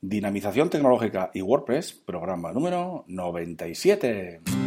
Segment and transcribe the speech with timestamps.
[0.00, 4.57] Dinamización tecnológica y WordPress, programa número 97.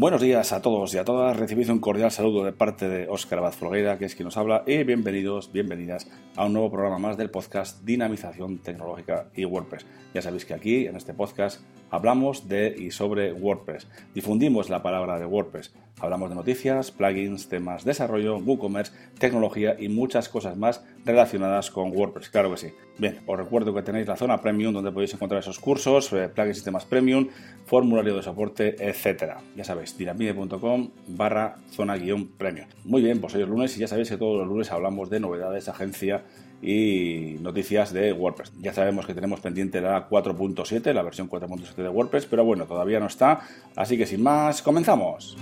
[0.00, 1.36] Buenos días a todos y a todas.
[1.36, 4.84] Recibid un cordial saludo de parte de Óscar Abad que es quien nos habla, y
[4.84, 9.86] bienvenidos, bienvenidas a un nuevo programa más del podcast Dinamización Tecnológica y WordPress.
[10.14, 13.88] Ya sabéis que aquí, en este podcast, hablamos de y sobre WordPress.
[14.14, 15.74] Difundimos la palabra de WordPress.
[16.00, 22.30] Hablamos de noticias, plugins, temas, desarrollo, WooCommerce, tecnología y muchas cosas más relacionadas con WordPress.
[22.30, 22.68] Claro que sí.
[22.98, 26.60] Bien, os recuerdo que tenéis la zona premium donde podéis encontrar esos cursos, eh, plugins
[26.60, 27.28] y temas premium,
[27.66, 29.38] formulario de soporte, etcétera.
[29.56, 32.68] Ya sabéis, tiramide.com barra zona guion premium.
[32.84, 35.20] Muy bien, pues hoy es lunes y ya sabéis que todos los lunes hablamos de
[35.20, 36.24] novedades, agencia
[36.60, 38.52] y noticias de WordPress.
[38.60, 43.00] Ya sabemos que tenemos pendiente la 4.7, la versión 4.7 de WordPress, pero bueno, todavía
[43.00, 43.40] no está,
[43.76, 45.36] así que sin más, comenzamos.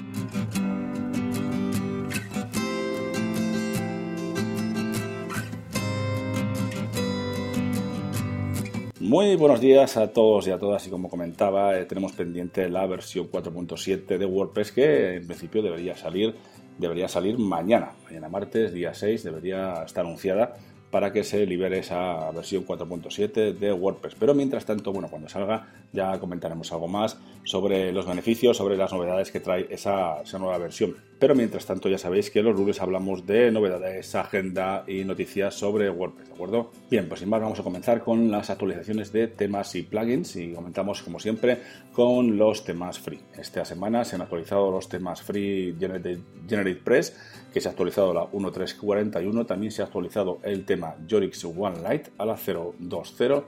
[9.07, 12.85] Muy buenos días a todos y a todas y como comentaba, eh, tenemos pendiente la
[12.89, 16.35] versión 4.7 de WordPress que en principio debería salir
[16.77, 20.57] debería salir mañana, mañana martes, día 6, debería estar anunciada
[20.91, 24.15] para que se libere esa versión 4.7 de WordPress.
[24.19, 28.93] Pero mientras tanto, bueno, cuando salga ya comentaremos algo más sobre los beneficios, sobre las
[28.93, 30.97] novedades que trae esa, nueva versión.
[31.19, 35.89] Pero mientras tanto ya sabéis que los lunes hablamos de novedades, agenda y noticias sobre
[35.89, 36.70] WordPress, ¿de acuerdo?
[36.91, 40.53] Bien, pues sin más vamos a comenzar con las actualizaciones de temas y plugins y
[40.53, 41.59] comentamos como siempre
[41.93, 43.21] con los temas free.
[43.39, 47.17] Esta semana se han actualizado los temas free Generate, Generate Press,
[47.53, 50.76] que se ha actualizado la 1.341, también se ha actualizado el tema
[51.07, 53.45] Yorix One Lite a la 0.2.0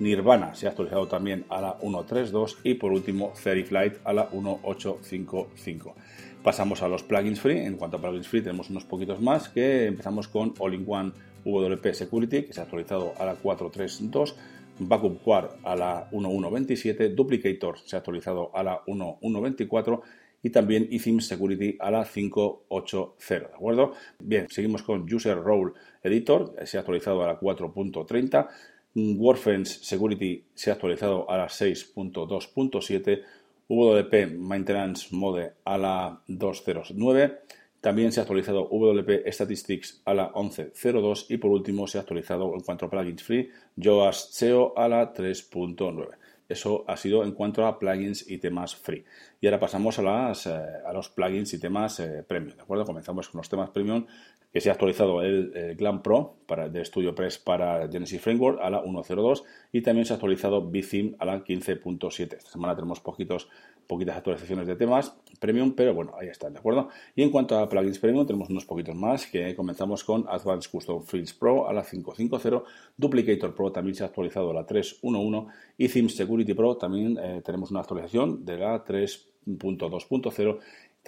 [0.00, 5.94] Nirvana se ha actualizado también a la 1.3.2 y por último Seriflight a la 1.855.
[6.42, 7.58] Pasamos a los plugins free.
[7.58, 11.12] En cuanto a plugins free tenemos unos poquitos más que empezamos con All-in-One
[11.44, 14.34] WP Security que se ha actualizado a la 4.3.2.
[14.80, 20.00] Backup Quad a la 1.1.27, Duplicator se ha actualizado a la 1.1.24
[20.42, 23.92] y también eThemes Security a la 5.8.0, ¿de acuerdo?
[24.22, 25.72] Bien, seguimos con User Role
[26.02, 28.48] Editor, se ha actualizado a la 4.30,
[28.94, 33.22] WordFence Security se ha actualizado a la 6.2.7,
[33.68, 37.38] WP Maintenance Mode a la 2.09,
[37.80, 42.52] también se ha actualizado WP Statistics a la 11.02 y por último se ha actualizado
[42.54, 46.08] en cuanto a plugins free Yoast SEO a la 3.9.
[46.48, 49.04] Eso ha sido en cuanto a plugins y temas free.
[49.40, 50.50] Y ahora pasamos a, las, eh,
[50.86, 52.56] a los plugins y temas eh, premium.
[52.56, 52.86] ¿De acuerdo?
[52.86, 54.06] Comenzamos con los temas premium
[54.52, 58.82] que se ha actualizado el, Glam Pro para, de StudioPress para Genesis Framework a la
[58.82, 59.42] 1.02
[59.72, 62.36] y también se ha actualizado Bithim a la 15.7.
[62.36, 63.48] Esta semana tenemos poquitos,
[63.86, 66.88] poquitas actualizaciones de temas premium, pero bueno, ahí están, ¿de acuerdo?
[67.14, 71.02] Y en cuanto a plugins premium, tenemos unos poquitos más que comenzamos con Advanced Custom
[71.04, 72.64] Fields Pro a la 5.5.0,
[72.96, 77.42] Duplicator Pro también se ha actualizado a la 3.1.1 y Theme Security Pro también eh,
[77.44, 80.58] tenemos una actualización de la 3.2.0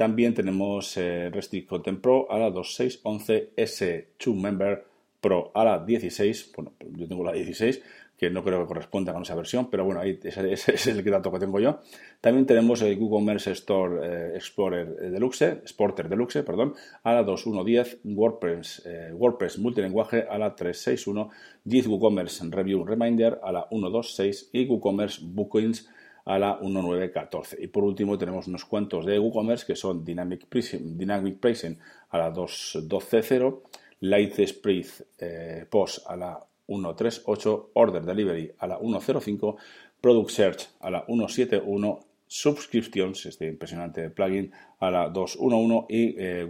[0.01, 4.87] también tenemos eh, Restrict Content Pro a la 2611 S2 Member
[5.21, 6.53] Pro a la 16.
[6.57, 7.83] Bueno, yo tengo la 16,
[8.21, 11.33] que no creo que corresponda con esa versión, pero bueno, ahí ese, es el dato
[11.33, 11.79] que tengo yo.
[12.21, 18.83] También tenemos el WooCommerce Store eh, Explorer Deluxe, Exporter Deluxe, perdón, a la 2110, WordPress,
[18.85, 21.31] eh, WordPress Multilenguaje a la 361,
[21.67, 25.89] Git WooCommerce Review Reminder a la 126 y WooCommerce Bookings
[26.27, 27.57] a la 1914.
[27.59, 31.79] Y por último tenemos unos cuantos de WooCommerce que son Dynamic Pricing, Dynamic Pricing
[32.11, 33.63] a la 2.12.0,
[34.01, 34.87] Lightspeed
[35.19, 39.57] eh, Post a la 1.3.8, Order Delivery a la 1.05,
[40.01, 46.47] Product Search a la 1.7.1, Subscriptions, este impresionante plugin, a la 2.1.1 y eh,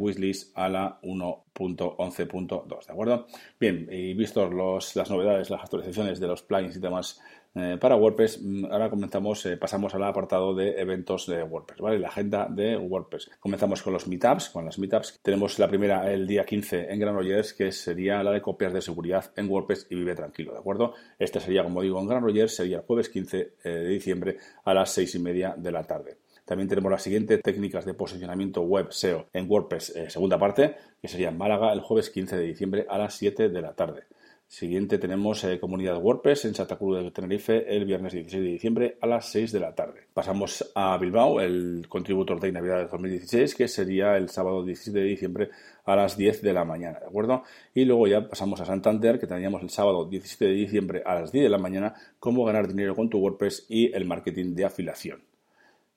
[0.54, 3.26] a la 1.11.2, ¿de acuerdo?
[3.58, 7.20] Bien, y vistos los, las novedades, las actualizaciones de los plugins y demás
[7.52, 11.98] eh, para WordPress, mm, ahora comenzamos, eh, pasamos al apartado de eventos de WordPress, ¿vale?
[11.98, 13.28] La agenda de WordPress.
[13.40, 15.18] Comenzamos con los meetups, con las meetups.
[15.20, 19.32] Tenemos la primera el día 15 en Granollers, que sería la de copias de seguridad
[19.36, 20.94] en WordPress y vive tranquilo, ¿de acuerdo?
[21.18, 24.92] Este sería, como digo, en Granollers, sería el jueves 15 eh, de diciembre a las
[24.92, 26.18] 6 y media de la tarde.
[26.50, 31.28] También tenemos la siguiente, técnicas de posicionamiento web SEO en WordPress, segunda parte, que sería
[31.28, 34.02] en Málaga el jueves 15 de diciembre a las 7 de la tarde.
[34.48, 38.98] Siguiente tenemos eh, comunidad WordPress en Santa Cruz de Tenerife el viernes 16 de diciembre
[39.00, 40.08] a las 6 de la tarde.
[40.12, 45.04] Pasamos a Bilbao, el Contributor Day Navidad de 2016, que sería el sábado 17 de
[45.04, 45.50] diciembre
[45.84, 47.44] a las 10 de la mañana, ¿de acuerdo?
[47.72, 51.30] Y luego ya pasamos a Santander, que teníamos el sábado 17 de diciembre a las
[51.30, 55.29] 10 de la mañana, cómo ganar dinero con tu WordPress y el marketing de afiliación.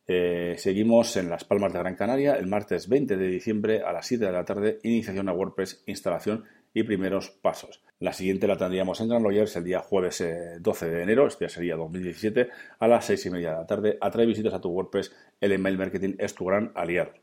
[0.05, 4.05] Eh, seguimos en Las Palmas de Gran Canaria el martes 20 de diciembre a las
[4.05, 7.81] 7 de la tarde, iniciación a WordPress, instalación y primeros pasos.
[7.99, 10.23] La siguiente la tendríamos en Granollers el día jueves
[10.59, 13.97] 12 eh, de enero, este sería 2017, a las 6 y media de la tarde.
[14.01, 17.13] Atrae visitas a tu WordPress, el email marketing es tu gran aliado.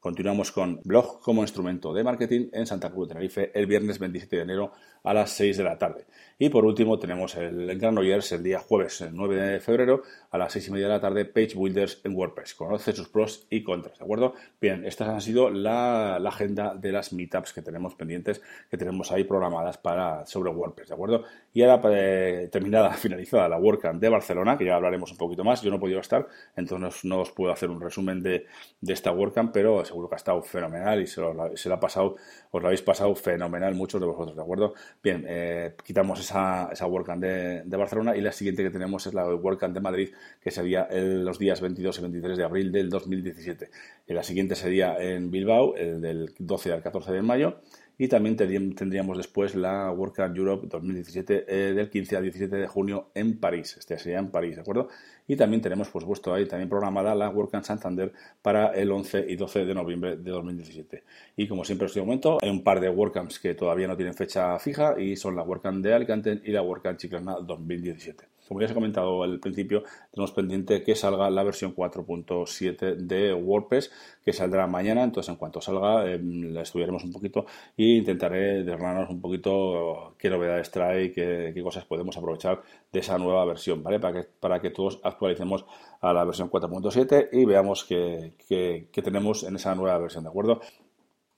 [0.00, 4.36] Continuamos con blog como instrumento de marketing en Santa Cruz de Tenerife el viernes 27
[4.36, 4.72] de enero
[5.02, 6.06] a las 6 de la tarde.
[6.38, 10.52] Y por último tenemos el Granollers el día jueves el 9 de febrero a las
[10.52, 12.54] 6 y media de la tarde Page Builders en WordPress.
[12.54, 14.34] Conoce sus pros y contras, ¿de acuerdo?
[14.60, 18.40] Bien, estas han sido la, agenda de las meetups que tenemos pendientes,
[18.70, 21.24] que tenemos ahí programadas para, sobre WordPress, ¿de acuerdo?
[21.52, 25.62] Y ahora eh, terminada, finalizada la WordCamp de Barcelona, que ya hablaremos un poquito más,
[25.62, 28.46] yo no he podido estar, entonces no os puedo hacer un resumen de,
[28.80, 32.16] de esta WordCamp, pero seguro que ha estado fenomenal y se, lo, se ha pasado,
[32.50, 34.74] os lo habéis pasado fenomenal muchos de vosotros, ¿de acuerdo?
[35.02, 39.26] Bien, eh, quitamos esa, esa WordCamp de, Barcelona y la siguiente que tenemos es la
[39.26, 43.70] WordCamp de Madrid, que sería el, los días 22 y 23 de abril del 2017.
[44.06, 47.60] Y la siguiente sería en Bilbao, el del 12 al 14 de mayo
[47.98, 53.10] y también tendríamos después la WordCamp Europe 2017 eh, del 15 al 17 de junio
[53.14, 53.76] en París.
[53.76, 54.88] Este sería en París, ¿de acuerdo?
[55.26, 59.34] Y también tenemos, por supuesto, ahí también programada la WordCamp Santander para el 11 y
[59.34, 61.02] 12 de noviembre de 2017.
[61.36, 64.56] Y como siempre os momento, hay un par de WordCamps que todavía no tienen fecha
[64.60, 68.37] fija y son la WordCamp de Alicante y la WordCamp Chiclana 2017.
[68.48, 73.34] Como ya os he comentado al principio, tenemos pendiente que salga la versión 4.7 de
[73.34, 73.92] WordPress,
[74.24, 75.04] que saldrá mañana.
[75.04, 77.46] Entonces, en cuanto salga, eh, la estudiaremos un poquito
[77.76, 82.62] e intentaré desgranarnos un poquito qué novedades trae qué, cosas podemos aprovechar
[82.92, 84.00] de esa nueva versión, ¿vale?
[84.00, 85.66] Para que, para que todos actualicemos
[86.00, 90.60] a la versión 4.7 y veamos qué, qué tenemos en esa nueva versión, ¿de acuerdo?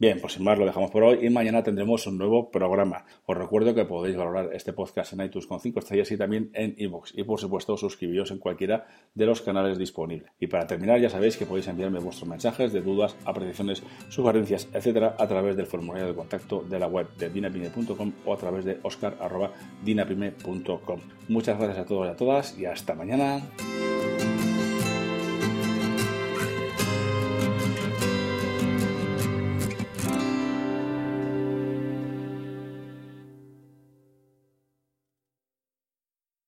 [0.00, 3.04] Bien, pues sin más lo dejamos por hoy y mañana tendremos un nuevo programa.
[3.26, 6.74] Os recuerdo que podéis valorar este podcast en iTunes con 5 estrellas y también en
[6.78, 10.32] iVoox y por supuesto suscribiros en cualquiera de los canales disponibles.
[10.40, 15.16] Y para terminar ya sabéis que podéis enviarme vuestros mensajes de dudas, apreciaciones, sugerencias, etcétera
[15.18, 18.78] a través del formulario de contacto de la web de dinapime.com o a través de
[18.82, 21.00] oscar.dinapime.com.
[21.28, 23.42] Muchas gracias a todos y a todas y hasta mañana.